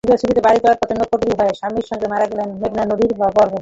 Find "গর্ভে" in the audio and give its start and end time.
3.19-3.59